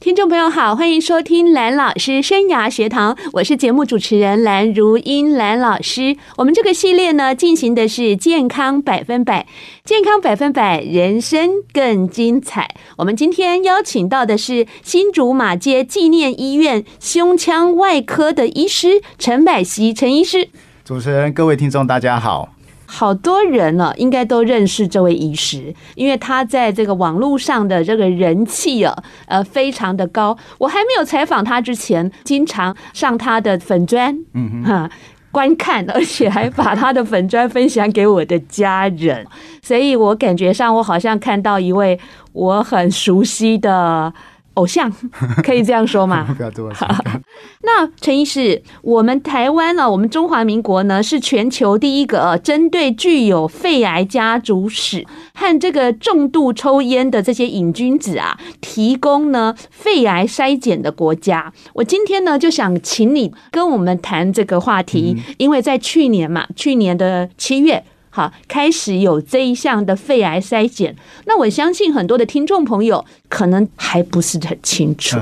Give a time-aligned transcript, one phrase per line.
[0.00, 6.16] 听众朋友好，欢迎收听蓝老师生涯学堂，我是节目主持人蓝如英蓝老师。
[6.38, 9.46] 我们这个系列呢，进行的是健康百分百，
[9.84, 12.66] 健康百分百，人生更精彩。
[12.96, 20.48] 我们今天邀请到的是新竹马街纪念医院胸腔外科的医师陈柏熙陈医师。
[20.82, 22.48] 主持人，各位听众，大家好。
[22.92, 28.92] 好多人呢，应该都认识这位医师，因为他在这个网络上的这个人气啊，
[29.26, 30.36] 呃，非常的高。
[30.58, 34.90] 我还没有采访他之前，经常上他的粉砖，嗯哈，
[35.30, 39.24] 观看，而且还把他的粉砖分享给我的家人，
[39.62, 41.98] 所以我感觉上，我好像看到一位
[42.32, 44.12] 我很熟悉的。
[44.60, 44.92] 偶像
[45.42, 46.26] 可以这样说吗？
[46.36, 46.86] 不要这么说。
[47.64, 49.90] 那陈医师，我们台湾呢？
[49.90, 61.50] 我们中华民国呢，是全球第一个针对具有肺癌家族史和这个重度抽烟的这些瘾君子啊，提供呢肺癌筛检的国家。
[61.72, 67.82] 我今天呢就想请你跟我们谈这个话题，因为在去年嘛，去年的七月。
[68.10, 70.94] 好，开始有这一项的肺癌筛检，
[71.26, 75.16] 那我相信很多的听众朋友可能还不是很清楚。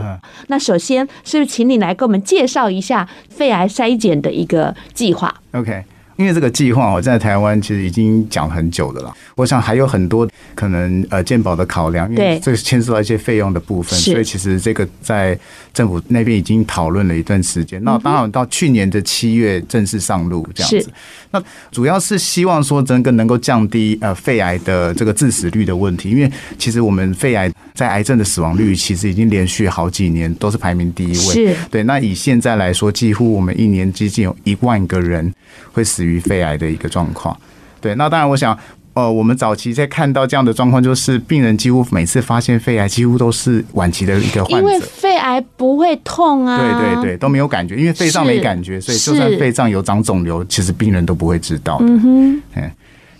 [0.49, 5.85] 那首先，是不是请你来给我们介绍一下肺癌筛检的一个计划？OK。
[6.17, 9.15] 因为这个计划，我在台湾其实已经讲很久的了。
[9.37, 15.39] 我想还有很多可能呃健保的考量，因为这个牵涉到一些费用的部分，所以其实这个在
[15.79, 17.81] 政府那边已经讨论了一段时间。
[17.85, 20.93] 那当然到去年的七月正式上路这样子。
[21.31, 21.41] 那
[21.71, 31.15] 主要是希望说整个能够降低呃肺癌的这个致死率的问题，因为其实我们肺癌在癌症的死亡率其实已经连续好几年都是排名第一位。
[31.15, 31.57] 是。
[31.71, 35.33] 对，那以现在来说，几乎我们一年接近有一万个人
[35.73, 37.39] 会死于肺癌的一个状况，
[37.81, 38.59] 对，那当然，我想，
[38.99, 44.59] 呃，我们早期在看到这样的状况，就是病人几乎每次发现肺癌，几乎都是晚期的一个患者。
[44.59, 51.79] 因为肺癌不会痛啊，对对对，都没有感觉，因为肺脏没感觉，所以就算肺脏有长肿瘤，其实病人都不会知道。
[51.81, 52.71] 嗯哼，嗯。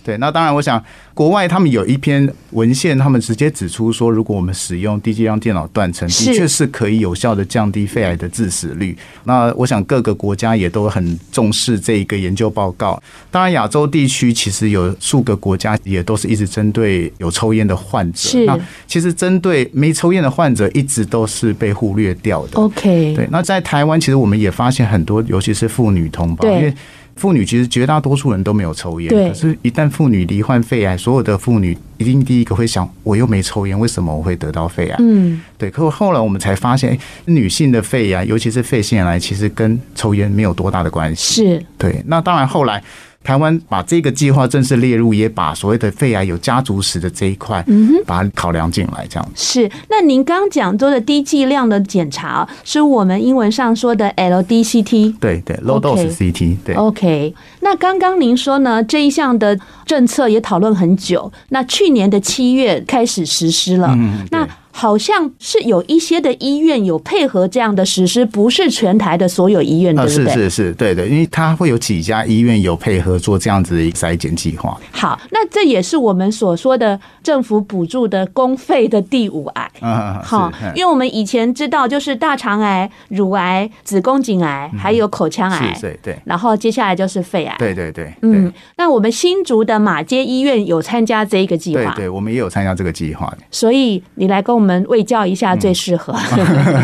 [0.09, 0.83] 对，那当然，我想
[1.13, 8.97] 国外他们有一篇文献，他们直接指出说，如果我们使用低剂量电脑断层，的确是可以有效的降低肺癌的致死率。
[9.25, 12.99] 那我想各个国家也都很重视这一个研究报告。
[13.29, 18.17] 当然，亚洲地区其实有数个国家也都是一直针对有抽烟的患者。
[18.17, 22.59] 是，那其实针对没抽烟的患者，一直都是被忽略掉的。
[22.59, 23.27] OK，对。
[23.29, 26.73] 那在台湾，其实我们也发现很多，尤其是妇女同胞，因为。
[27.19, 34.95] 妇女其实绝大多数人都没有抽烟，可是，一旦妇女罹患肺癌，所有的妇女一定第一个会想：我又没抽烟，为什么我会得到肺癌？
[34.99, 35.69] 嗯，对。
[35.69, 41.43] 可是后来我们才发现，女性的肺癌，尤其是肺腺癌，其实跟抽烟没有多大的关系。
[41.43, 42.01] 是，对。
[42.07, 42.81] 那当然后来。
[43.29, 49.69] 台湾把这个计划正式列入，也把所谓的肺癌有家族史的这一块，嗯哼，把它考量进来，这样是。
[49.87, 56.73] 那您刚刚讲说的低剂量的检查，是我们英文上说的 LDCT，对对，Low Dose CT，对。
[56.73, 64.49] OK，那刚刚您说呢，这一项的政策也讨论很久，那去年的七月开始实施了，嗯，那。
[64.79, 70.25] 好像是有一些的医院有配合这样的实施，不是全台的所有医院，对不对？
[70.27, 74.79] 是是是，对的，因为它会有几家医院有配合做这样子的一个筛检计划。
[74.91, 79.71] 好，那这也是我们所说的政府补助的公费的第五癌。
[79.83, 86.17] 嗯，好，因为我们以前知道就是大肠癌、乳癌、子宫颈癌，还有口腔癌，对对。
[86.23, 87.53] 然后接下来就是肺癌。
[87.59, 93.29] 对对对，嗯，那我们新竹的马街医院有参加这一个计划，对对，我们也有参加这个计划。
[93.51, 94.68] 所以你来跟我们。
[94.69, 96.15] 我们喂教一下最适合，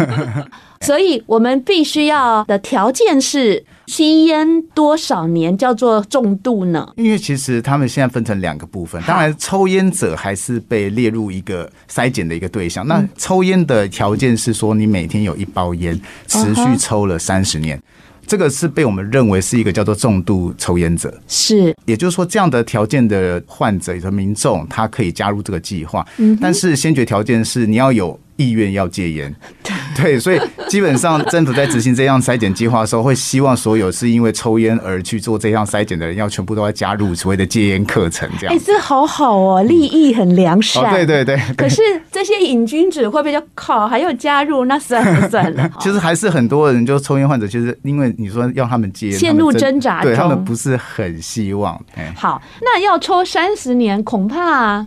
[0.81, 6.91] 所以我们必须要的条件是吸烟多少年叫做重度呢？
[6.95, 12.87] 因为其实他们现在分成两个部分，当然抽烟者还是被列入一个筛检的一个对象。
[12.87, 17.79] 那抽烟的条件是说，你每天有一包烟，持续抽了三十年。
[18.27, 26.05] 这个是被我们认为是一个叫做重度抽烟者，是，也就是说这样的条件的患者和民众，他可以加入这个计划，
[26.41, 28.19] 但是先决条件是你要有。
[28.37, 29.33] 意愿要戒烟，
[29.95, 38.55] 对，所以基本上政府在执行这项筛检计划的时候，会希望所有是因为抽烟而去做这项筛检的人，要全部都要加入所谓的戒烟课程，这样。
[38.55, 40.83] 哎，这好好哦，利益很良善。
[40.83, 41.39] 嗯哦、对对对。
[41.55, 44.65] 可是这些瘾君子会不会就靠还要加入？
[44.65, 45.69] 那算了算了。
[45.79, 51.79] 其实还是很多人就抽烟患者，其实因为你说要他们戒烟，陷入挣扎中，对他们不是很希望。
[52.15, 54.85] 好，那要抽三十年，恐怕。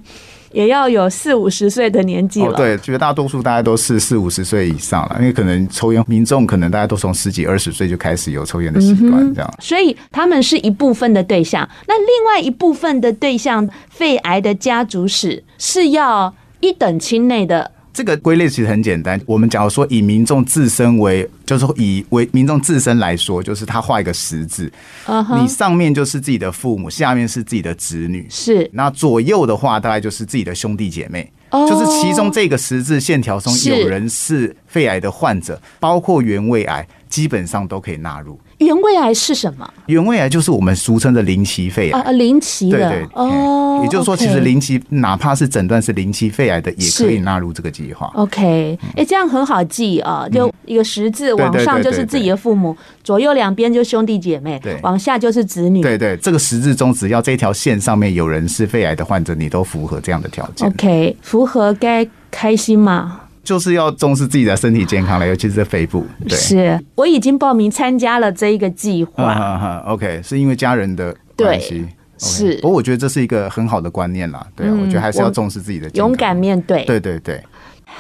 [0.53, 2.53] 也要有四五十岁的年纪了。
[2.53, 9.55] 哦，对，绝大多数大家都是四五十岁以上了，因为可能抽烟民众可能大家都从十几二十岁就开始有抽烟的习惯，这样。
[9.61, 17.73] 所以他们是一部分的对象，那另外一部分的对象，肺癌的家族史是要一等亲内的。
[17.99, 24.71] 这个归类其实很简单，我们假如说以民众自身为，就是以为民众自身来说，就是他画一个十字
[25.07, 25.43] ，uh huh.
[25.43, 38.39] 你上面就是自己的父母，下面是自己的子女，是，那左右的话大概就是自己的兄弟姐妹，oh, 就是其中这个十字线条中有人是肺癌的患者，包括原位癌，基本上都可以纳入。
[38.59, 39.69] 原位癌是什么？
[39.87, 43.81] 原位癌就是我们俗称的零期肺癌啊，零期的，对对哦。
[43.83, 48.11] 也就是说，其实零期哪怕是诊断是零期肺癌的，也可以纳入这个计划。
[48.15, 55.81] OK，哎，这样很好记啊，就一个十字往上就是自己的父母，左右两边就兄弟姐妹，对，往下就是子女。
[55.81, 60.67] 对对，这个十字中只要这条线上面有人是肺癌的患者，你都符合这样的条件。
[60.69, 63.21] OK，符合该开心吗？
[63.49, 66.05] 就是要重视自己的身体健康了，尤其是肺部。
[66.29, 69.25] 对，是我已经报名参加了这一个计划。
[69.25, 71.89] 嗯嗯嗯 OK，是因为家人的关系。
[72.19, 74.47] 是，不过我觉得这是一个很好的观念啦。
[74.55, 76.85] 对，我觉得还是要重视自己的健康，勇敢面对。
[76.85, 77.43] 对对对。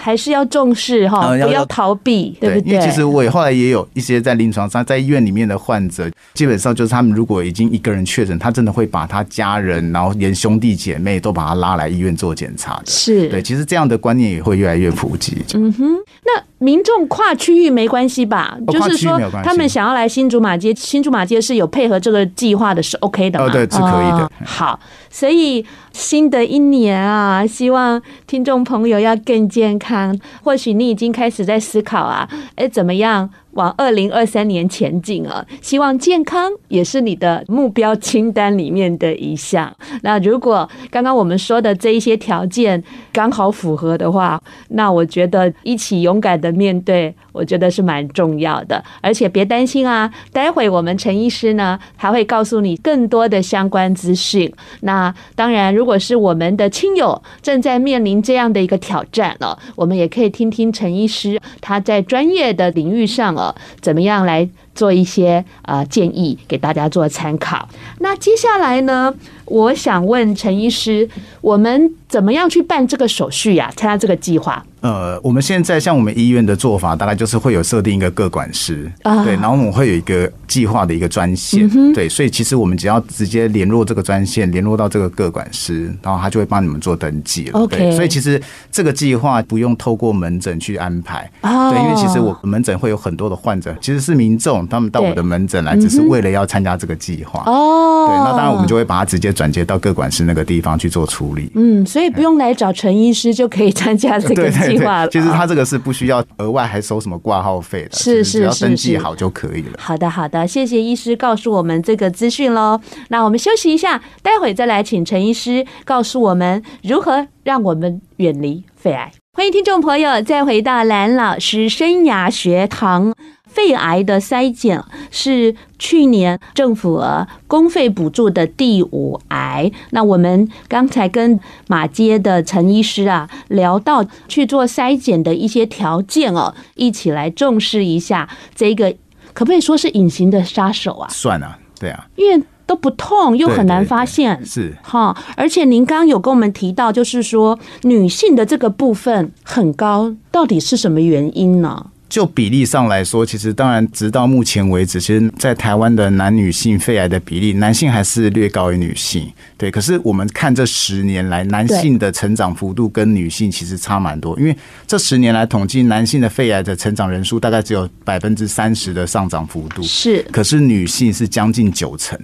[0.01, 2.73] 还是要重视哈，不要逃避，对不对？
[2.73, 12.87] 因为其实我也后来也有一些在临床上，在医院里面的患者，基本上就是他们如果已经一个人确诊，他真的会把他家人，然后连兄弟姐妹都把他拉来医院做检查的。
[12.87, 15.45] 是对，其实这样的观念也会越来越普及。
[15.55, 18.57] 嗯哼，那民众跨区域没关系吧？
[18.69, 23.47] 就是说他们想要来新竹马街，新竹马街是有配合这个计划的，是 OK 的吗？
[23.47, 24.31] 哦，对，是可以的。
[24.45, 24.79] 好，
[25.11, 25.65] 所以。
[25.93, 30.17] 新的一年啊，希望听众朋友要更健康。
[30.45, 33.29] 或许你已经开始在思考啊，诶，怎么样？
[33.59, 35.45] 往二零二三年前进啊！
[35.61, 39.75] 希望健康也是你的目标清单里面的一项。
[40.03, 42.81] 那如果刚刚我们说的这一些条件
[43.13, 48.83] 刚好符合的话，那我觉得一起勇敢的面对，我觉得是蛮重要的。
[49.01, 54.53] 而且别担心啊，待会我们陈医师呢还会告诉你更多的相关资讯。
[54.83, 63.48] 那当然，如果是我们的亲友正在面临这样的一个挑战了，我们也可以听听陈医师他在专业的领域上啊。
[63.81, 64.49] 怎么样来
[64.79, 67.69] 做一些呃建议给大家做参考？
[67.99, 69.13] 那接下来呢，
[69.47, 71.09] 我想问陈医师，
[71.41, 73.73] 我们怎么样去办这个手续呀？
[73.75, 74.65] 参加这个计划？
[74.81, 87.67] 呃，我们现在像我们医院的做法，大概就是会有设定一个个管师，啊、对，然后我们会有一个计划的一个专线，嗯、对，所以其实我们只要直接联络这个专线，联络到这个个管师，然后他就会帮你们做登记了。
[87.67, 88.41] 对，所以其实
[88.71, 97.43] 这个计划不用透过门诊去安排，哦、对，因为其实我门诊会有很多的患者，其实是民众，他们到我的门诊来，只是为了要参加这个计划。
[97.47, 101.51] 哦，对，那当然我们就会把它直接转接到各管师那个地方去做处理。
[101.55, 105.07] 嗯，所以不用来找陈医师就可以参加这个 计划。
[105.07, 109.79] 对对对，其实他这个是不需要额外还收什么挂号费的，是是是，只要登记好就可以了。
[109.79, 112.81] 好的好的，谢谢医师告诉我们这个资讯喽。
[113.09, 119.11] 那我们休息一下，待会再来请陈医师告诉我们如何让我们远离肺癌。
[119.33, 123.15] 欢迎听众朋友再回到蓝老师生涯学堂。
[123.49, 127.03] 肺癌的筛检是去年政府
[127.47, 129.71] 公费补助的第五癌。
[129.91, 138.95] 那我们刚才跟马街的陈医师啊聊到去做筛检的一些条件哦，一起来重视一下这个，
[139.33, 141.09] 可不可以说是隐形的杀手啊？
[141.11, 145.17] 算啊，对啊，因为都不痛又很难发现，是哈。
[145.37, 151.87] 而且您刚刚有跟我们提到，就是说女性的这个部分很高，到底是什么原因呢？
[152.09, 159.31] 就比例上来说，其实当然，直到目前为止，其实，在台湾的男女性肺癌的比例，男性还是略高于女性。
[159.57, 164.39] 对，可是我们看这十年来，男性的成长幅度跟女性其实差蛮多。
[164.41, 172.19] 因为这十年来统计，男性的肺癌的成长人数大概只有百分之三十的上涨幅度，是，可是女性是将近九成。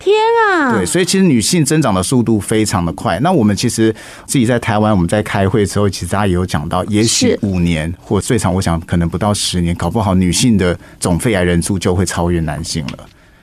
[0.00, 0.16] 天
[0.48, 0.74] 啊！
[0.74, 3.20] 对，所以其实女性增长的速度非常的快。
[3.20, 3.94] 那我们其实
[4.26, 12.98] 自己在台湾，我们在开会的时候，其实大家也有讲到，也许五年或最长，我想可能不到十年，搞不好女性的总肺癌人数就会超越男性了。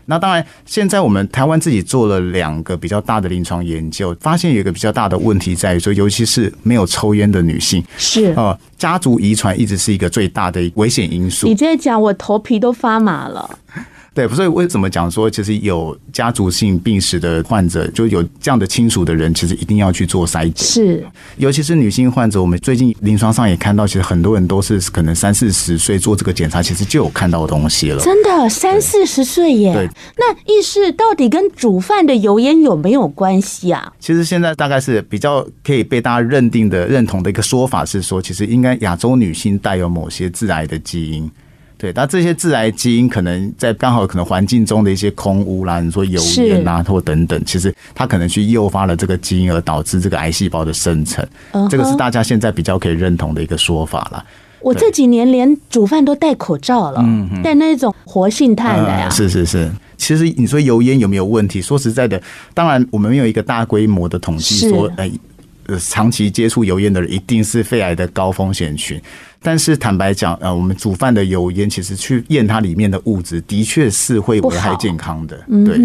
[0.10, 11.46] 那当然，现在我们台湾自己做了两个比较大的临床研究，发现有一个比较大的问题在于说，尤其是没有抽烟的女性，是呃，家族遗传一直是一个最大的危险因素。
[11.46, 13.60] 你这样讲，我头皮都发麻了。
[14.18, 20.68] 对，所以为什么讲说，其实有家族性病史的患者，就有这样的亲属的人，其实一定要去做筛检。
[20.68, 21.06] 是，
[21.36, 28.04] 尤其是女性患者，我们最近临床上也看到，其实很多人都是可能三四十岁做这个检查，其实就有看到东西了。
[28.04, 29.72] 真的，三四十岁耶。
[29.72, 33.94] 对，那意识到底跟煮饭的油烟有没有关系啊？
[34.00, 41.30] 其实现在大概是比较可以被大家认定的、认同的一个说法是说，其实应该亚洲女性带有某些致癌的基因。
[41.78, 51.24] 对，那这些致癌基因可能在刚好可能环境中的一些空污啦，你说油烟啊或等等，其实它可能去诱发了这个基因，而导致这个癌细胞的生成。
[51.70, 54.26] 这个是大家现在比较可以认同的一个说法了。
[54.60, 57.06] 我这几年连煮饭都戴口罩了，
[57.44, 59.08] 戴那种活性炭的呀。
[59.12, 61.62] 是是是，其实你说油烟有没有问题？
[61.62, 62.20] 说实在的，
[62.56, 65.12] 当然我们没有一个大规模的统计说，哎，
[65.68, 69.00] 呃，长期接触油烟的人一定是肺癌的高风险群。
[69.42, 75.38] 但是坦白讲，呃，我们煮饭的油烟，其实去验它里面的物质，的确是会危害健康的。
[75.66, 75.78] 对，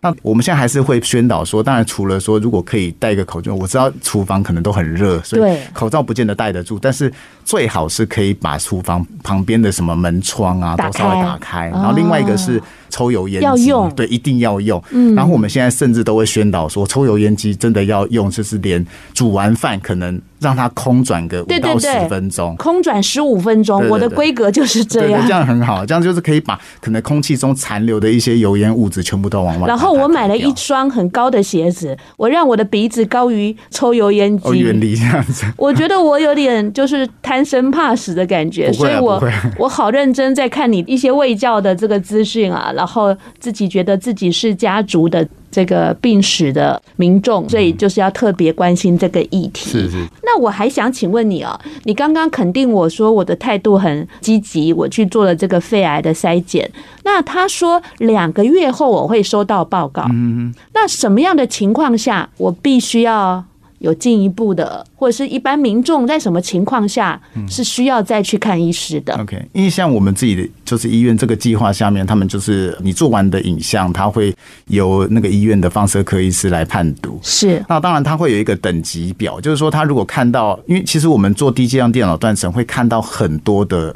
[0.00, 6.78] 那我们现在还是会宣导说，当然除了说，如果可以戴一个口罩，我知道厨房可能都很热，所以口罩不见得戴得住。
[6.80, 7.12] 但是
[7.44, 11.68] 最好是可以把厨房旁边的什么门窗啊都稍微打开。
[11.68, 14.82] 然后另外一个是抽油烟机，要用，对，一定要用。
[14.90, 20.20] 嗯然后我们现在甚至都会宣导说，抽油烟机真的要用，就是连煮完饭可能。
[20.40, 25.22] 让它空转个五到十分钟，空转十五分钟，我的规格就是这样。
[25.26, 29.68] 这样很好，这样就是可以把可能空气中残留的一些油烟物质全部都往外。
[29.68, 35.44] 然后我买了一双很高的鞋子，我让我的鼻子高于抽油烟机，远离这样子。
[35.58, 39.22] 我觉得我有点就是贪生怕死的感觉，所以我
[39.58, 45.28] 我好认真在看你一些卫教的这个资讯啊，然后自己觉得自己是家族的。
[45.52, 49.68] 这个病史的民众，所以就是要特别关心这个议题。
[49.68, 50.06] 是是。
[50.22, 56.70] 那我还想请问你哦，你刚刚肯定我说我的态度很积极，我去做了这个肺癌的筛检。
[57.02, 60.06] 那他说两个月后我会收到报告。
[60.12, 60.54] 嗯。
[60.72, 63.44] 那什么样的情况下我必须要？
[63.80, 69.12] 有进一步的，或者是一般民众在什么情况下是需要再去看医师的？
[69.14, 74.34] 嗯，OK，因为像我们自己的就是医院这个计划下面，他们就是你做完的影像，他会
[74.68, 77.18] 由那个医院的放射科医师来判读。
[77.22, 83.94] 是，那当然他会有一个等级表，就是说他如果看到，因为其实我们做低剂量电脑断层会看到很多的。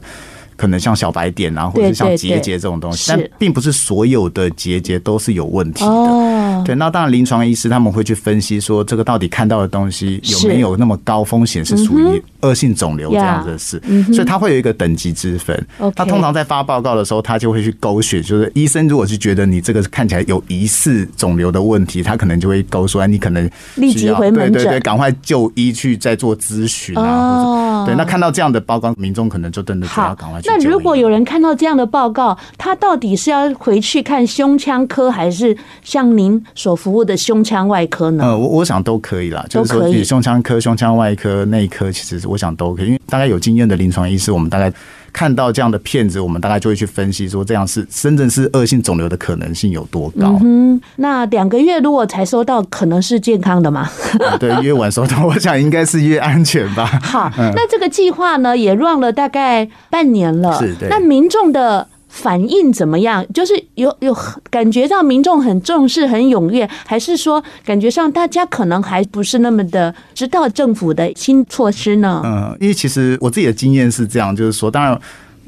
[0.56, 6.62] 可能像小白点啊，或者是像结节这种东西，但并不是所有的结节都是有问题的。
[6.64, 13.80] 对，那当然临床医师他们会去分析说，这个到底看到的东西有没有那么高风险，是属于恶性肿瘤这样子的事。
[14.12, 15.66] 所以他会有一个等级之分。
[15.94, 27.84] 他通常在发报告的时候，他就会去勾选，就是医生如果是觉得你这个看起来有疑似肿瘤的问题，他可能就会勾说，你可能立即回门诊，对对对，赶快就医去再做咨询啊。
[27.86, 30.40] 对，那看到这样的报告，民众可能就真的就要赶快。
[30.44, 38.24] 那如果有人看到这样的报告，他到底是要回去看胸腔科，还是像您所服务的胸腔外科呢？
[38.24, 44.72] 呃，我我想都可以啦，就是说胸腔科、胸腔外科、内科，其实我想都可以，因为大概有经验的临床医师，我们大概。
[45.14, 50.36] 看到这样的片子，我们大概就会去分析说，这样是真正是恶性肿瘤的可能性有多高？
[50.42, 53.88] 嗯，那两个月如果才收到，可能是健康的嘛？
[54.18, 56.84] 啊、对，越晚收到，我想应该是越安全吧。
[57.00, 60.58] 好，那这个计划呢，也 run 了大概半年了。
[60.58, 60.88] 是的。
[60.90, 61.86] 那民众的。
[62.14, 63.26] 反应怎么样？
[63.34, 64.16] 就是有有
[64.48, 72.22] 感觉到民众很重视、很踊跃，还是说感觉上大家可能还不是那么的知道政府的新措施呢？
[72.24, 74.98] 嗯，因为其实我自己的经验是这样，就是说，当然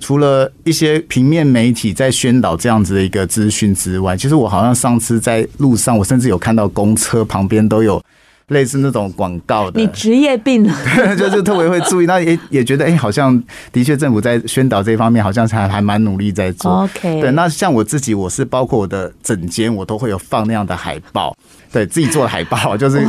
[0.00, 8.02] 除了一些平面媒体在宣导这样子的一个资讯之外，其实我好像上次在路上，我甚至有看到公车旁边都有。
[8.48, 10.72] 类似那种广告的，你职业病了，
[11.18, 16.82] 就是特别会注意，那也也觉得，哎，好像的确政府在宣导这方面，好像还还蛮努力在做。
[16.84, 21.36] OK，对，那像我自己，我是包括我的整间，我都会有放那样的海报，
[21.72, 23.04] 对自己做的海报，就是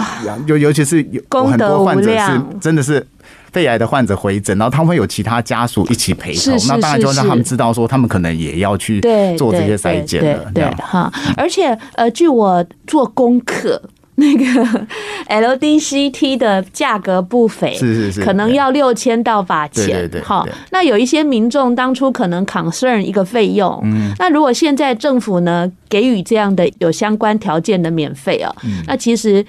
[0.48, 3.06] 尤尤其是有很多患者是真的是
[3.52, 9.00] 肺癌的患者回诊，然后他们会有其他家属一起陪同，那当然就让他们知道说，他们可能也要去
[9.38, 11.14] 做这些筛检了，对哈。
[11.36, 13.80] 而且呃，据我做功课。
[14.20, 14.88] 那个
[15.30, 19.88] LDCT 的价格不菲，是是是，可能要六千到八千。
[19.88, 28.54] 对对，好，那有一些民众当初可能 concern 一个费用，嗯，那如果现在政府呢给予这样的有相关条件的免费啊，
[28.88, 29.46] 那其实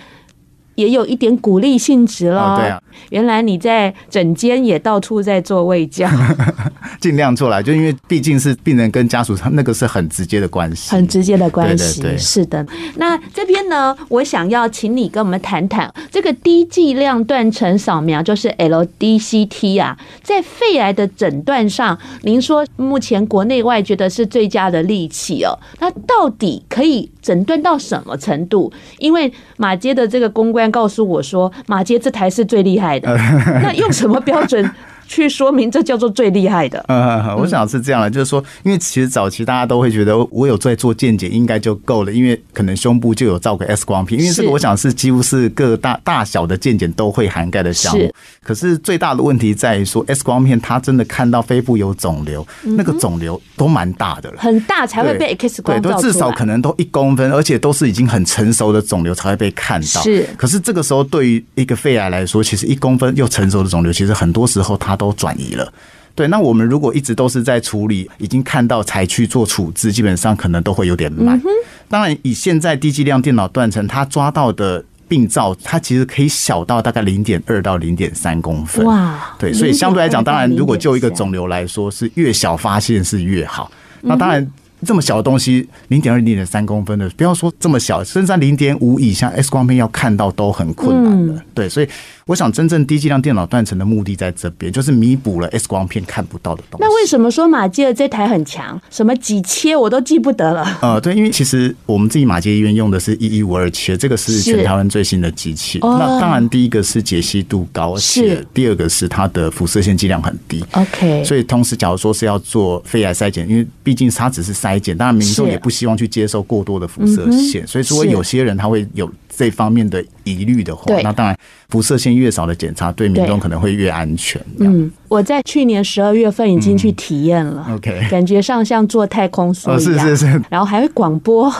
[0.78, 2.56] 也有一点鼓励性质了。
[2.56, 2.80] 对啊，
[3.10, 6.08] 原来你在诊间也到处在做卫教，
[7.00, 12.00] 尽量做来，就因为毕竟是病人跟家属，他那个是很直接的关系，很直接的关系。
[12.00, 12.64] 对对对，是的。
[12.94, 25.58] 那这边呢，我想要请你跟我们谈谈这个低剂量断层扫描，就是 LDCT 啊，在肺癌的诊断上，您说目前国内外觉得是最佳的利器哦。
[25.80, 28.72] 那到底可以诊断到什么程度？
[28.96, 33.14] 因为马街的这个公关告诉我说，马街这台是最厉害的。
[33.62, 34.64] 那用什么标准？
[35.08, 36.84] 去说明这叫做最厉害的。
[36.86, 48.12] 嗯，我想是这样的，就是说，因为其实早期大家都会觉得我有在做健检应该就够了，因为可能胸部就有照个 X 光片，因为这个我想是几乎是各大大小的健检都会涵盖的项目。
[48.42, 55.80] 可是最大的问题在于说 X 光片它真的看到肺部有肿瘤，那个肿瘤都蛮大的了，很大才会被 X 光。
[55.80, 60.02] 对，都至少可能都一公分，而且都是已经很成熟的肿瘤才会被看到。
[60.02, 65.72] 是，可是这个时候对于一个肺癌来说，其实一公分又成熟的肿瘤，其实很多时候它都转移了，
[66.14, 66.28] 对。
[66.28, 71.40] 那我们如果一直都是在处理，已经看到才去做处置，基本上可能都会有点慢。
[71.88, 78.84] 当然，以现在低剂量电脑断层，它抓到的病灶，它其实可以小到大概零点二到零点三公分。
[78.84, 79.52] 哇，对。
[79.52, 83.70] 所以相对来讲，当然如果就一个肿瘤来说，是越小发现是越好。
[84.02, 84.46] 那当然。
[84.86, 91.42] 这么小的东西，零点二、零点三公分的，不要说这么小，甚至零点五以下，X 光片要看到都很困难的。
[91.52, 91.88] 对，所以
[92.28, 96.86] 我想，真正低剂量电脑断层的目的在这边，就是弥补了 X 光片看不到的东西。
[96.86, 98.80] 那为什么说马偕的这台很强？
[98.90, 100.78] 什么几切我都记不得了。
[100.80, 105.80] 呃，对，因为其实我们自己马街医院用的是一一五二切，这个是全台湾最新的机器。
[105.82, 110.64] 那当然，第一个是解析度高，是第二个是它的辐射线剂量很低。
[110.72, 114.68] OK，所以同时，假如说是要做肺癌筛检，因为毕竟它只是筛。
[114.68, 121.34] 筛检，当然民众也不希望去接受过多的辐射线，所以如果有些人他会有这方面的疑虑的话，那当然
[121.68, 124.40] 辐射线越少的检查，对民众可能会越安全。
[124.58, 131.52] 嗯，我在去年十二月份已经去体验了，OK，感觉上像坐太空梭一样，是是是，然后还会广播，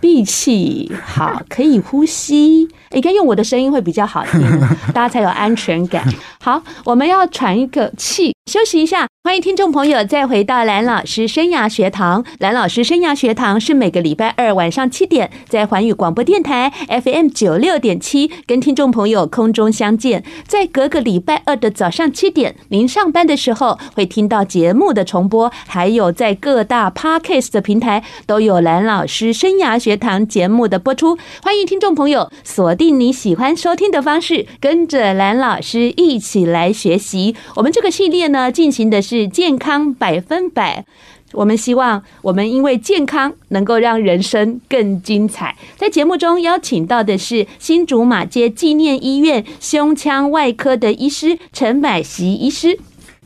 [0.00, 2.66] 闭气，好，可以呼吸。
[2.92, 4.40] 应该用我的声音会比较好听，
[4.92, 6.04] 大家才有安全感。
[6.40, 9.06] 好，我们要喘一个气，休息一下。
[9.22, 12.24] 欢迎听众朋友再回到蓝老师生涯学堂。
[12.38, 20.24] 蓝老师生涯学堂是每个礼拜二晚上七点在环宇广播电台 FM 九六点七跟听众朋友中相见。
[20.46, 31.18] 在隔个礼拜二的早上七点，您上班的时候会听到节目的重播，还有在各大 Podcast 的平台都有蓝老师生涯学堂节目的播出。
[31.42, 37.34] 欢迎听众朋友锁定你喜欢收听的方式，跟着蓝老师一起来学习。
[37.56, 40.84] 我们这个系列呢，进行的是健康百分百。
[41.32, 45.56] 我们希望我们因为健康能够让人生更精彩。
[45.76, 52.78] 在节目中邀请到的是新竹马街纪念医院胸腔外科的医师陈百席医师。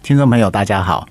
[0.03, 1.09] 听众朋友，大家好。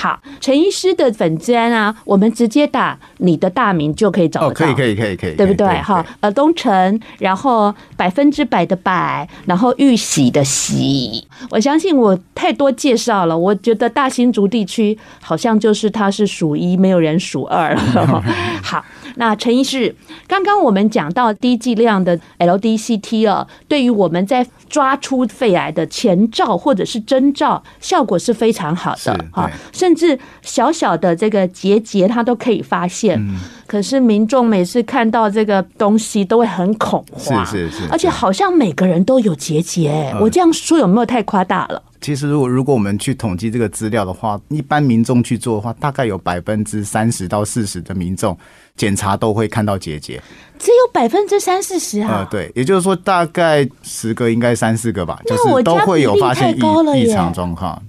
[0.00, 4.46] 好，陈医师的粉砖啊，我们直接打你的大名就可以找到。
[4.46, 5.66] 哦，可以，可以，可以，可以，对不对？
[5.82, 11.26] 哈，呃，东城，然后百分之百的百，然后玉玺的玺。
[11.50, 18.22] 我相信我太多介绍了，我觉得大新竹地区好像就是它是数一，没有人数二了。
[18.62, 18.84] 好。
[19.18, 19.94] 那陈医师，
[20.28, 33.20] 刚刚我们讲到低剂量的 LDCT 啊，对于我们在抓出肺癌的前兆或者是征兆，效果是非常好的哈，甚至小小的这个结节它都可以发现。
[33.68, 41.82] 可是民众每次看到这个东西都会很恐慌，是是是，而且好像每个人都有结节，我这样说有没有太夸大了？
[42.00, 48.34] 其实，如果如果我们去统计这个资料的话，一般民众去做的话，大概有百分之三十到四十的民众
[48.74, 50.18] 检查都会看到结节，
[50.58, 52.20] 只有百分之三四十啊？
[52.20, 57.82] 呃，对，也就是说大概十个应该三四个吧，就是都会有发现异异常状况，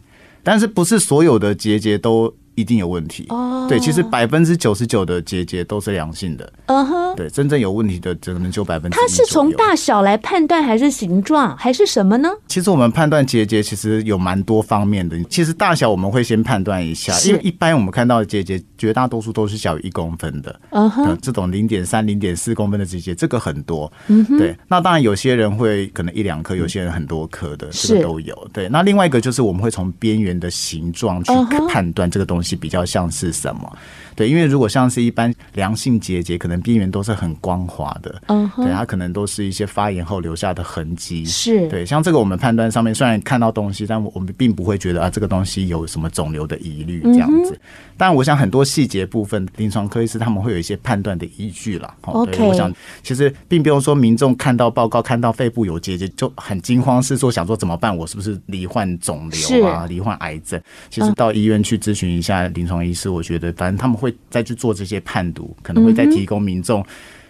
[0.43, 2.33] 但是不是所有的结节都。
[2.59, 3.65] 一定有问题哦。
[3.69, 6.51] 对，其实百分之九十九的结节都是良性的。
[6.65, 8.97] 嗯哼，对，真正有问题的只能就百分之。
[8.97, 12.29] 它是从大小来判断，还是形状，还是什么呢？
[12.47, 15.17] 其实我们判断结节其实有蛮多方面的。
[15.25, 20.59] 其实大小我们会先判断一下，因为一般我们看到的结节绝大多数都是小于一公分的。
[20.71, 23.91] 嗯哼，这种零点三、零点四公分的结节，这个很多。
[24.07, 24.55] 嗯哼，对。
[24.67, 28.47] 那当然有些人会可能一两颗，有些人很多颗的，这个都有。
[28.51, 28.67] 对。
[28.69, 31.31] 那另外一个就是我们会从边缘的形状去
[31.69, 32.48] 判断这个东西。
[32.49, 33.77] 西比较像是什么？
[34.19, 41.85] 对，因为如果像是一般良性结节，可能边缘都是很光滑的，嗯，对，它可能都是一些发炎后留下的痕迹，是对。
[41.85, 47.57] 像这个我们判断上面虽然看到东西，但我们并不会觉得啊这个东西有什么肿瘤的疑虑这样子。
[47.95, 51.95] 但我想很多细节部分，临床科医师他们会有一些判断的依据啦。
[52.01, 52.69] OK，我想
[53.01, 57.95] 其实并不用说民众看到报告看到肺部有结节就很惊慌失措，想说怎么办？
[57.95, 59.85] 我是不是罹患肿瘤啊？
[59.85, 60.61] 罹患癌症？
[60.89, 64.08] 其实到医院去咨询一下临床医师，我觉得反正他们会。
[64.29, 66.85] 再去做这些判读，可能会再提供民众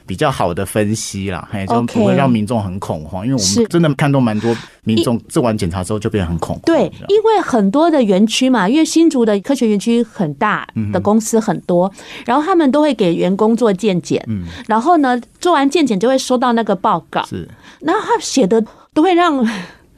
[0.06, 6.64] 比较好的分析啦，还有就不会让民众很恐慌，因为我们真的看到蛮多民众做完检查之后就变得很恐慌。
[6.66, 11.92] 对，因为很多的园区嘛，因为新竹的科学园区很大的公司很多，
[12.26, 14.26] 然后他们都会给员工做健检，
[14.68, 17.48] 然后呢做完健检就会收到那个报告，是，
[17.82, 18.64] 然后他写的
[18.96, 19.48] 都会让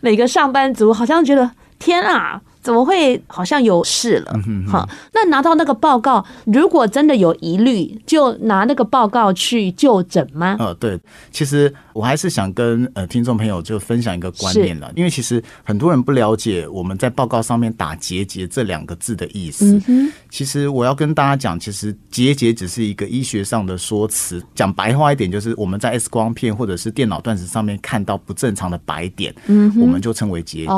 [0.02, 2.42] 每个上班族好像觉得天啊。
[2.62, 4.40] 怎么会好像有事了？
[4.68, 10.56] 好，那拿到那个报告，如果真的有疑虑，就拿那个报告去就诊吗？
[10.60, 11.00] 呃，对，
[11.32, 19.82] 其实我还是想跟呃听众朋友就分享一个观念了，因为其实很多人不了解我们在报告上面打结节这两个字的意思。
[19.88, 30.74] 嗯其实我要跟大家讲，其实结节只是一个医学上的说辞，讲白话一点，就是我们在 X 光片或者是电脑断层上面看到不正常的白点，我们就称为结节。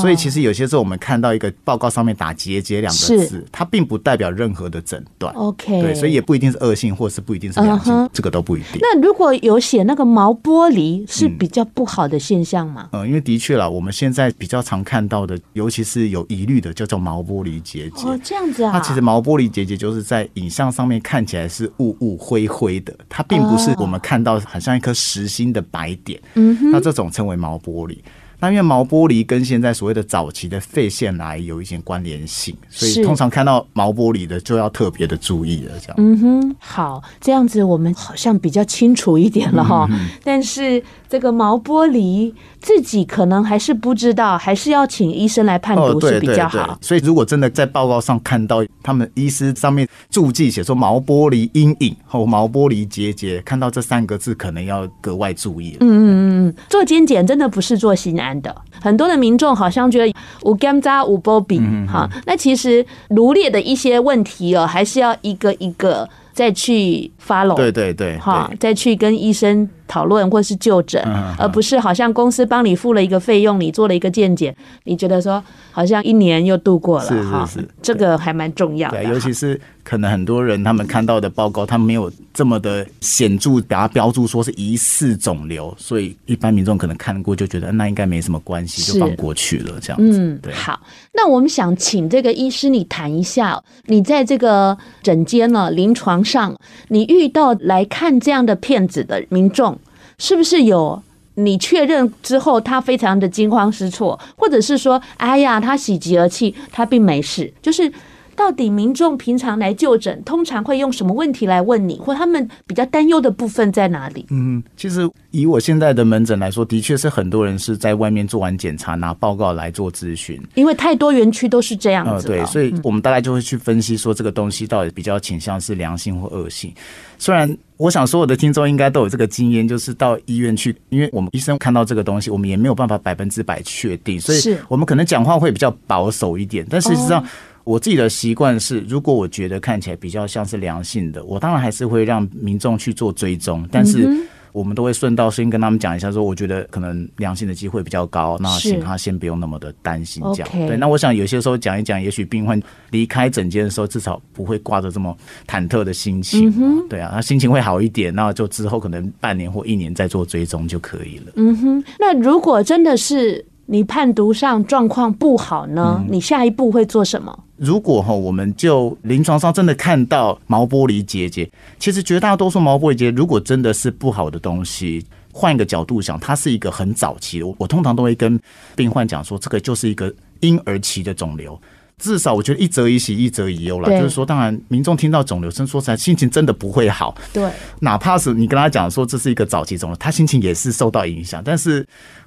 [0.00, 1.13] 所以其实有些时候我们看。
[1.14, 5.32] 看到一个报告上面打结节两个字，它并不代表任何的诊断。
[5.34, 8.10] OK，对，所以也不一定是恶性，或是不一定是良性，uh huh.
[8.12, 8.80] 这个都不一定。
[8.80, 12.88] 那如果有写那个毛玻璃，是比较不好的现象吗？
[12.90, 18.08] 嗯，因为的确啦，我们现在比较常看到的，尤其是有疑虑的，叫做毛玻璃结节。
[18.08, 18.72] 哦，这样子啊。
[18.72, 26.20] 它其实毛玻璃结节就是在影像上面看起来是雾雾灰灰的，它并不是我们看到很像一颗实心的白点。
[26.34, 28.02] 嗯哼，那这种称为毛剥离。
[28.44, 35.72] 那因为毛玻璃跟现在所谓的早期的肺腺癌有一些关联性，所以通常看到毛玻璃的就要特别的注意了。
[35.80, 39.88] 这样，嗯哼，好，这样子我们好像比较清楚一点了哈。
[40.22, 40.82] 但是
[41.14, 46.76] 这个毛玻璃自己可能还是不知道，还是要请医生来判读是比较好。
[46.80, 55.76] 所以如果真的在报告上看到他们医师上面注记写说毛玻璃阴影或毛玻璃结节，看到这三个字，可能要格外注意了。
[55.82, 58.34] 嗯嗯嗯，做健检真的不是做心安。
[58.42, 71.02] 的很多的民众好像觉得无干渣无波比哈，那其实罗列的一些问题哦，还是要一个一个再去 follow，对对对，哈，再去跟医生讨论或是就诊，
[71.38, 79.60] 而不是好像公司帮你付了一个费用，你做了一个健检，你觉得说好像一年又度过了，是是是，这个还蛮重要的，对，尤其是。
[79.84, 90.18] 可能很多人他们看到的报告，他没有这么的显著，把它标注说是疑似肿瘤，所以一般民众可能看过就觉得那应该没什么关系，就放过去了这样子。
[90.18, 90.54] 嗯，对。
[90.54, 90.80] 好，
[91.12, 96.56] 那我们想请这个医师你谈一下，你在这个诊间呢，临床上，
[96.88, 99.78] 你遇到来看这样的骗子的民众，
[100.18, 101.02] 是不是有
[101.34, 107.92] 你确认之后他非常的惊慌失措，或者是说，哎呀，他喜极而泣，他并没事，就是。
[108.36, 114.26] 到底民众平常来就诊，通常会用什么问题来问你，或他们比较担忧的部分在哪里？
[114.30, 122.28] 嗯，其实以我现在的门诊来说，的确是很多人是在外面做完检查拿报告来做咨询，因为太多园区都是这样子。
[122.28, 126.72] 呃，对，所以我们大概就会去分析说这个东西到底比较倾向是良性或恶性。
[127.18, 137.24] 虽然我想所有的听众应该都有这个经验，就是到医院去，因为我们医生看到这个东西，我们也没有办法百分之百确定，所以我们可能讲话会比较保守一点，但事实上。
[137.64, 143.66] 我自己的习惯是，如果我觉得看起来比较像是良性的，我当然还是会让民众去做追踪。
[143.72, 144.08] 但是
[144.52, 150.22] 我们都会顺道先跟他们讲一下，说我觉得可能良性的机会比较高，那请他先不用那么的担心。
[150.34, 150.76] 这样对。
[150.76, 155.16] 那我想有些时候讲一讲，也许病患离开诊间的时候，至少不会挂着这么
[155.48, 156.52] 忐忑的心情。
[156.88, 161.32] 对啊，他心情会好一点，那就之后可能半年或一年再做追踪就可以了。
[161.36, 163.44] 嗯哼，那如果真的是。
[163.66, 166.04] 你判读上状况不好呢？
[166.08, 167.38] 你下一步会做什么？
[167.56, 171.48] 如果哈，我们就临床上真的看到毛玻璃结节，
[171.78, 177.46] 其实绝大多数毛玻璃结节，如果真的是不好的东西，换一个角度想，它是一个很早期的。
[177.46, 178.38] 我我通常都会跟
[178.74, 181.58] 病患讲说，这个就是一个婴儿期的肿瘤。
[181.96, 183.88] 至少我觉得一则以喜，一则以忧了。
[183.88, 187.14] 就是说，当然民众听到肿瘤，声说出来心情真的不会好。
[187.32, 187.48] 对，
[187.78, 191.40] 哪怕是你跟他讲说这是一个早期肿瘤，他心情也是受到影响。
[191.42, 191.86] 但是。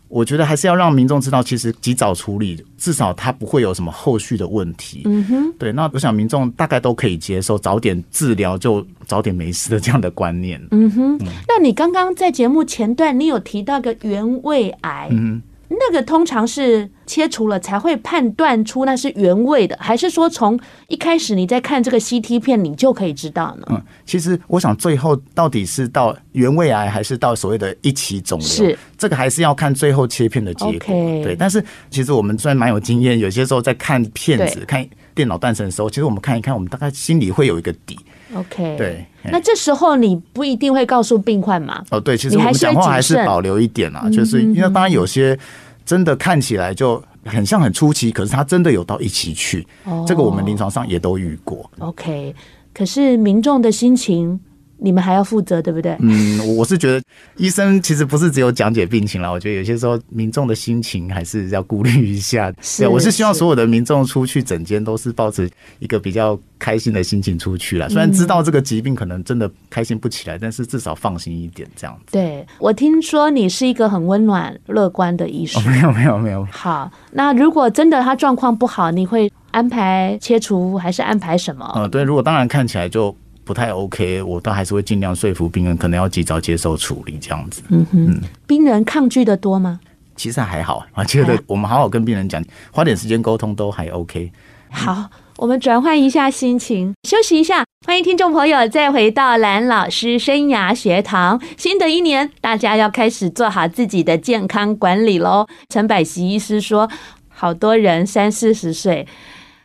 [0.10, 5.02] 我觉得还是要让民众知道，其实及早处理，至少他不会有什么后续的问题。
[5.06, 5.72] 嗯哼，对。
[5.72, 10.62] 那我想民众大概都可以接受，早点治疗就早点没事的这样的观念。
[10.72, 11.18] 嗯哼，
[11.48, 23.68] 那你刚刚在节目前段，你有提到个原位癌，嗯，那个通常是切除了才会判断出那是原位的，还是说从一开始你在看这个 CT 片，你就可以知道呢？
[23.70, 30.80] 嗯，其实我想最后到底是到原位癌还是到所谓的一期肿瘤，是这个还是要看最后切片的结果。
[30.80, 38.00] 对，但是其实我们虽然蛮有经验，有些时候在看片子、看电脑断层的时候，其实我们看一看，我们大概心里会有一个底。
[38.36, 41.84] OK，对，那这时候你不一定会告诉病患嘛？
[41.92, 45.38] 哦，对，其实我们讲话还是保留一点啦，就是因为当然有些
[45.86, 51.70] 真的看起来就很像很初期，可是他真的有到一起去，哦，这个我们临床上也都遇过。
[51.80, 52.36] OK，
[52.74, 54.40] 可是民众的心情。
[54.80, 55.96] 你们还要负责，对不对？
[56.00, 57.02] 嗯，我是觉得
[57.36, 62.54] 医生其实不是只有讲解病情啦，我觉得有些时候民众的心情还是要顾虑一下。
[62.62, 67.90] 是，我是希望所有的民众出去整间都是抱着一个比较开心的心情出去了。
[67.90, 72.12] 虽然知道这个疾病可能真的开心不起来，但是至少放心一点这样子。
[72.12, 75.62] 对，我听说你是一个很温暖、乐观的医生。
[75.62, 76.48] 哦，没有，没有，没有。
[76.52, 81.72] 好，那如果真的他状况不好，你会安排切除还是安排什么？
[81.76, 83.16] 嗯，对，如果当然看起来就。
[83.48, 87.64] 不太 OK，我都还是会尽量说服病人，可能要及早接受处理这样子。
[87.70, 89.80] 嗯哼，病人抗拒的多吗？
[90.18, 94.30] 其实还好，我觉得我们好好跟病人讲，花点时间沟通都还 OK。
[94.70, 97.64] 好，我们转换一下心情，休息一下。
[97.86, 101.42] 欢迎听众朋友再回到蓝老师生涯学堂。
[101.56, 105.48] 新的一年，大家要开始做好自己的健康管理喽。
[105.70, 106.90] 陈百熙医师说，
[107.30, 109.08] 好多人三四十岁。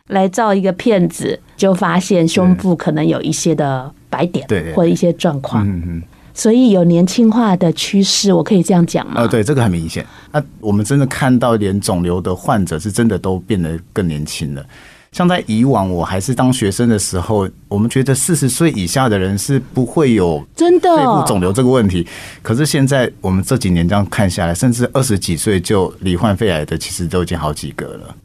[0.09, 9.13] 来照一个片子，就发现胸部可能有一些的白点，对，或者一些状况，嗯嗯，所以有年轻化的趋势，我可以这样讲吗？
[9.17, 10.05] 呃，对，这个很明显。
[10.31, 14.65] 那我们真的看到，连肿瘤的患者是真的都变得更年轻了。
[15.13, 22.05] 像在以往，我还是当学生的时候，我们觉得四十岁以下的人是不会有真的肺部肿瘤这个问题。
[22.41, 28.15] 可是现在，我们这几年这样看下来，甚至二十几岁就罹患肺癌的，其实都已经好几个了。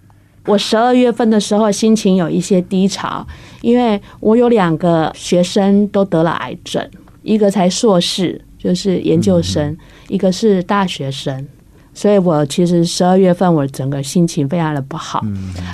[0.48, 3.24] 我十二月份的时候心情有一些低潮，
[3.61, 6.82] 因为我有两个学生都得了癌症，
[7.22, 9.76] 一个才硕士，就是研究生，
[10.08, 11.46] 一个是大学生，
[11.92, 15.22] 所以我其实十二月份我整个心情非常的不好。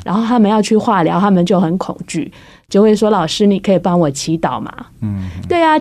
[0.04, 2.32] 然后他们要去化疗，他们就很恐惧，
[2.68, 5.78] 就会说：“老师，你可以帮我祈祷吗？”嗯，对啊，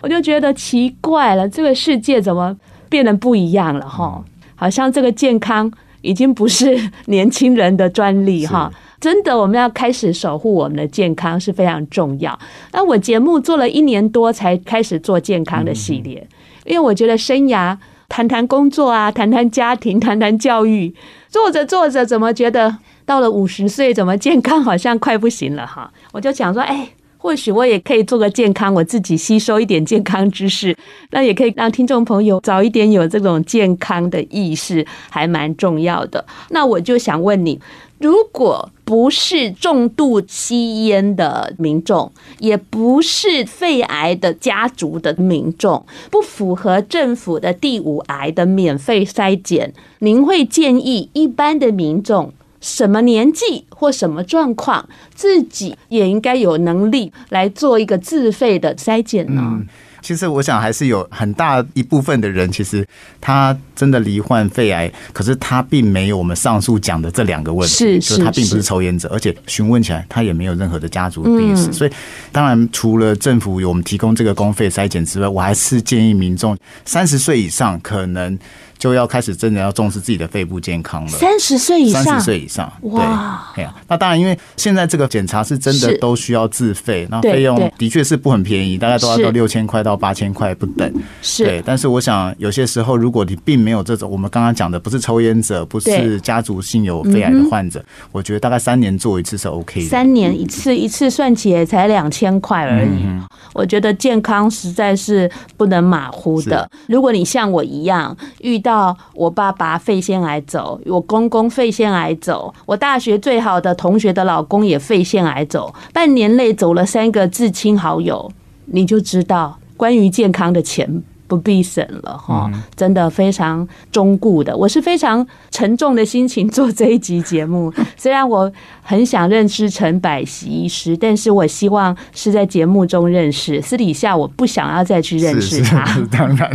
[0.00, 2.56] 我就觉得奇怪了，这个世界怎么
[2.88, 3.88] 变得不一样了？
[3.88, 4.20] 哈，
[4.56, 5.70] 好像这个健康。
[6.02, 12.38] 已经不是年轻人的专利哈，真的，我们要开始守护我们的健康是非常重要。
[12.72, 16.26] 那我节目做了一年多才开始做健康的系列，
[16.66, 17.76] 因为我觉得生涯
[18.08, 20.94] 谈谈工作啊，谈谈家庭，谈谈教育，
[21.28, 25.92] 做着做着怎么觉得到了五十岁，怎么健康好像快不行了哈？
[26.12, 26.90] 我就想说，哎。
[27.22, 30.76] 或许我也可以做个健康，我自己吸收一点健康知识，
[31.12, 36.24] 那也可以让听众朋友早一点有这种健康的意识，还蛮重要的。
[36.50, 37.60] 那我就想问你，
[38.00, 52.32] 如果不是重度吸烟的民众，也不是肺癌的家族的民众，不符合政府的第五癌的免费筛检，您会建议一般的民众？
[52.62, 59.42] 什么年纪或什么状况，自己也应该有能力来做一个自费的筛检呢？
[59.44, 59.68] 嗯
[60.02, 62.84] 其实我想还是有很大一部分的人，其实
[63.20, 71.90] 他真的罹患肺癌，可是他并没有我们上述讲的这两个问题，是，是，是他并不是抽烟者，而且询问起来他也没有任何的家族病史，所以
[72.32, 78.36] 当然除了政府有我们提供这个公费筛检之外，我还是建议民众三十岁以上可能
[78.82, 81.10] 就要开始真的要重视自己的肺部健康了。
[81.10, 83.72] 三十岁以上，三十岁以上，哇，对呀。
[83.86, 89.92] 那当然，因为现在这个检查是真的都需要自费，那费用的确是不很便宜，大概都要到六千块到。
[89.92, 90.90] 到八千块不等，
[91.20, 91.62] 是对。
[91.66, 99.86] 但是我想，有些时候，如果你并没有这种我们刚刚讲的，不是抽烟者，不是家族性有肺癌的患者，我觉得大概三年做一次是 OK 的。
[99.86, 103.04] 三年一次，一次算起来才两千块而已。
[103.52, 106.66] 我觉得健康实在是不能马虎的。
[106.86, 118.32] 如果你像我一样遇到到我爸爸肺腺癌走，我公公肺腺癌走，我大学最好的同学的老公也肺腺癌走，半年内走了三个至亲好友，
[118.64, 119.58] 你就知道。
[119.76, 121.02] 关于健康的钱
[121.32, 124.54] 不必省了哈，真的非常忠固的。
[124.54, 135.82] 我是非常沉重的心情做这一集节目， 虽然我很想认识陈百喜医师，但是我希望是在节目中认识，私底下我不想要再去认识他。
[135.86, 136.50] 是是是 当然。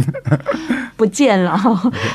[0.96, 1.56] 不见了。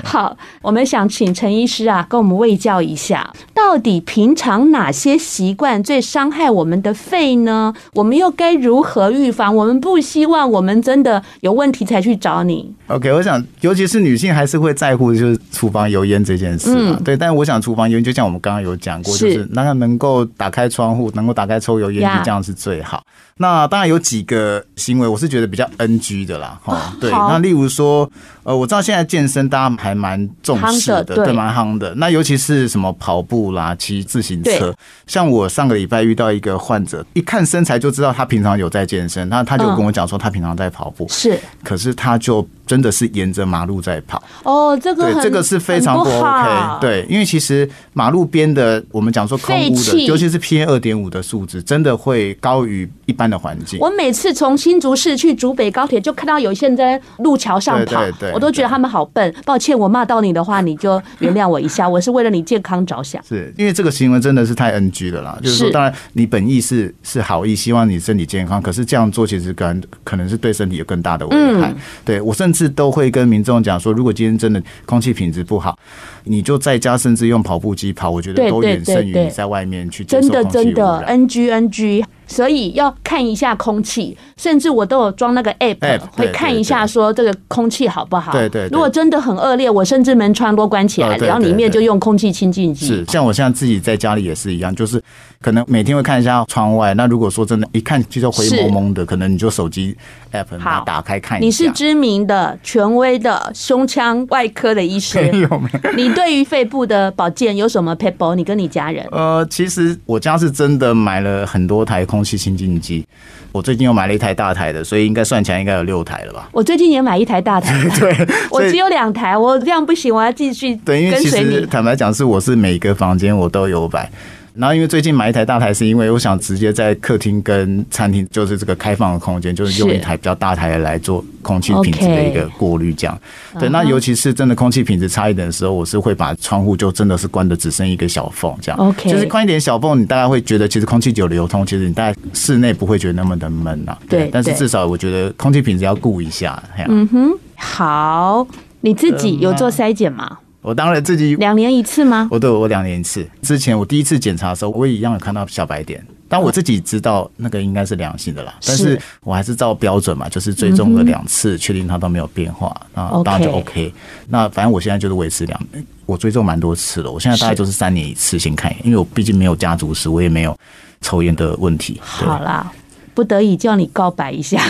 [0.05, 7.72] 好，我们想请陈医师啊，跟我们卫教一下，到底平常哪些习惯最伤害我们的肺呢？
[7.94, 9.55] 我们又该如何预防？
[9.55, 12.51] 我们不希望我们真的有问题才去找你。
[12.52, 12.74] 你。
[12.86, 16.96] OK，我想尤其是女性还是会在乎就是厨房油烟这件事嘛。
[16.98, 23.02] 嗯、对，但是我想厨房油烟就像我们刚刚有讲过，就是那个能够打开窗户，能够打开抽油烟机，这样是最好。
[23.42, 26.57] 那当然有几个行为，我是觉得比较 NG 的啦。
[26.62, 27.11] 哈，对。
[27.11, 28.09] 那例如说，
[28.44, 31.92] 呃，我知道现在健身大家还蛮重视的，对，蛮夯的。
[31.96, 34.72] 那尤其是什么跑步啦、骑自行车，
[35.09, 39.28] 像我上个礼拜遇到一个患者，一看身材就知道他平常有在健身。
[39.28, 42.46] 那他就跟我讲说，他平常在跑步，是，可是他就。
[42.64, 46.81] 真的是沿着马路在跑哦，这个对，这个是非常不 OK。
[46.81, 53.81] 对，因为其实马路边的我们讲说空污的，尤其是 PM 二点五的数值，真的会高于一般的环境。
[53.81, 59.35] 我每次从新竹市去竹北高铁，就看到有些人在路桥上跑，我都觉得他们好笨。
[59.47, 63.23] 抱歉，我骂到你的话，你就原谅我一下，我是为了你健康着想。
[63.25, 71.75] 是因为这个行为真的是太 NG 了啦，就是说，当然你本意是是好意，希望你身体健康，可是这样做其实可能可能是对身体有更大的危害。
[72.05, 75.79] 对我甚至都会跟民众讲说，如果今天真的空气品质不好，
[76.25, 80.53] 你就在家甚至用跑步机跑，我觉得都远胜于你在外面去接受空气污染。
[80.53, 82.05] 真的真的，NG NG。
[82.33, 88.33] 所以要看一下空气，甚至我都有装那个 app，会看一下说这个空气好不好。
[88.33, 88.66] 对对。
[88.73, 92.87] 如果真的很恶劣，我甚至门窗都关起来，然后里面就用空气清净机。
[92.87, 95.01] 是，像我现在自己在家里也是一样，就是
[95.40, 96.95] 可能每天会看一下窗外。
[96.95, 99.95] 那如果说真的，一看就灰蒙蒙的，可能你就手机
[100.33, 101.45] app 把它打开看一下。
[101.45, 105.92] 你是知名的、权威的胸腔外科的医生，没 有没有？
[105.92, 108.35] 你对于肺部的保健有什么 paper？？
[108.35, 109.07] 你跟你家人？
[109.11, 112.21] 呃，其实我家是真的买了很多台空。
[112.22, 113.04] 空气清净机，
[113.50, 116.48] 我最近又买了一台大台的，所以应该算起来应该有六台了吧？
[116.54, 118.16] 我最近也买一台大台， 对，
[118.48, 121.02] 我只有两台，我这样不行，我要继续跟随你。
[121.02, 124.08] 对，因为其实坦白讲，是我是每个房间我都有摆。
[124.54, 133.18] 然后因为最近买一台大台，是因为我想直接在客厅跟餐厅，就是这个开放的空间，就是用一台比较大台的来做空气品质的一个过滤，这样。
[133.58, 138.78] 对，那尤其是真的空气品质差一点的时候，我是会把窗户就真的是关的只剩一个小缝，这样。
[138.78, 143.96] OK，就是宽一点小缝，你大概会觉得其实空气有流通，其实你大概室内不会觉得那么的闷呐。
[144.08, 146.62] 对，但是至少我觉得空气品质要顾一下。
[146.88, 148.46] 嗯哼，好，
[148.82, 150.38] 你自己有做筛检吗？
[150.62, 152.29] 我当然自己两年一次吗？
[152.31, 153.29] 我对我两年一次。
[153.42, 158.55] 之前我第一次检查的时候，我也一样有看到小白点，但我自己知道那个应该是良性的啦。
[158.64, 163.92] 但是我还是照标准嘛，就是追踪了两次，确定它都没有变化，那当然就 OK。
[164.29, 165.61] 那反正我现在就是维持两，
[166.07, 167.11] 我追踪蛮多次了。
[167.11, 170.57] 我现在大概就是三年一次先看一眼，因为我毕竟没有家族史，我也没有
[171.01, 172.01] 抽烟的问题。
[172.01, 172.72] 好啦，
[173.14, 174.62] 不得已叫你告白一下。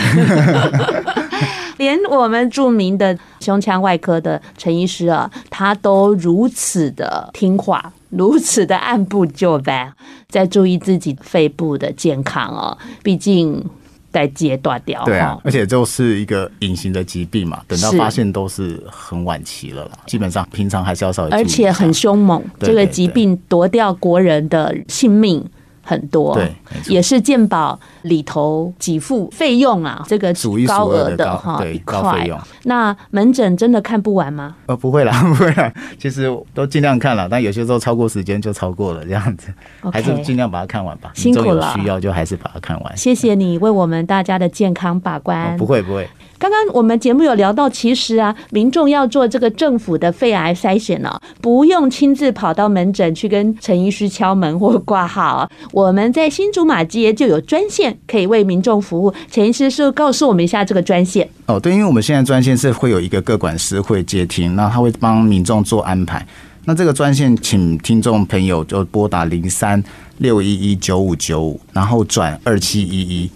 [1.77, 9.93] 连我们著名的胸腔外科的陈医师啊，他都如此的听话，如此的按部就班，
[10.29, 12.77] 在注意自己肺部的健康哦。
[13.01, 13.63] 毕竟
[14.11, 19.91] 在阶断掉，对啊，而且就是一个隐形的疾病嘛，等到发现都是很晚期了啦。
[20.05, 25.43] 基本上平常还是要稍微，而且很凶猛，这个疾病夺掉国人的性命。
[25.83, 26.51] 很多，对，
[26.87, 30.33] 也是健保里头给付费用啊，这个
[30.65, 32.39] 高额的哈，对，高费用。
[32.63, 34.55] 那门诊真的看不完吗？
[34.65, 39.53] 呃，不会啦， 不会啦，其实都尽量看了，但有些时候超过时间就超过了，这样子，
[39.91, 41.11] 还是尽量把它看完吧。
[41.13, 42.97] 辛苦了，需要就还是把它看完。
[42.97, 45.57] 谢谢你为我们大家的健康把关。
[45.57, 46.07] 不会，不会。
[46.39, 59.11] 刚刚我们节目有聊到，其实啊，民众要做这个政府的肺癌筛选呢，不用亲自跑到门诊去跟陈医师敲门或挂号，我们在新竹马街就有专线可以为民众服务。
[59.31, 66.25] 陈医师是告诉我们一下这个专线哦，对，因为我们现在专线是会有一个各管师会接听，那他会帮民众做安排。
[66.65, 69.83] 那这个专线，请听众朋友就拨打零三
[70.19, 73.31] 六一一九五九五，然后转二七一一。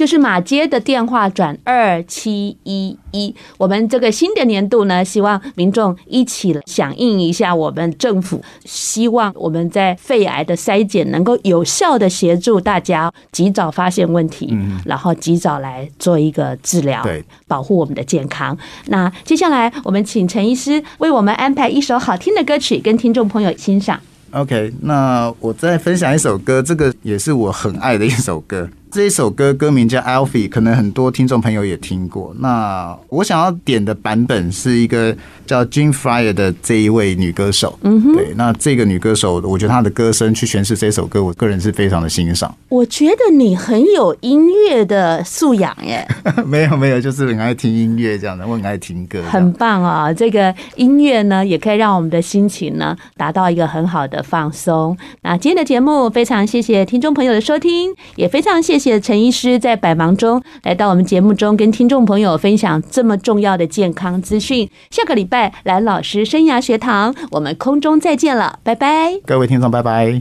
[0.00, 18.56] 就是马街的电话转二七一一，我们这个新的年度呢，希望民众一起响应一下我们政府，希望我们在肺癌的筛检能够有效的协助大家及早发现问题，然后及早来做一个治疗，对，保护我们的健康。
[18.86, 24.00] 那接下来我们请陈医师为我们安排一首好听的歌曲，跟听众朋友欣赏。
[24.30, 28.66] OK，那我再分享一首歌，这个也是我很爱的一首歌。
[28.90, 32.34] 这一首歌歌名叫《Alfie》，可能很多听众朋友也听过。
[32.40, 37.78] 那我想要点的版本是一个叫 Jean Fryer 的这一位女歌手。
[37.82, 42.52] 嗯哼，对，那这个女歌手，我觉得她的歌声去诠释这首歌，我个人是非常的欣赏。
[42.68, 46.04] 我觉得你很有音乐的素养耶。
[46.44, 49.22] 没有没有，就是很爱听音乐这样的，我很爱听歌。
[49.30, 54.98] 很棒啊，这个音乐呢，也可以让我们的心情呢达到一个很好的放松。
[55.22, 58.79] 那今天的节目非常谢谢听众朋友的收听，也非常谢谢。
[58.80, 64.68] 谢陈医师在百忙中来到我们节目中，跟听众朋友分享这么重要的健康资讯。
[64.90, 70.18] 下个礼拜来老师生涯学堂，我们空中再见了，拜拜，各位听众，拜拜。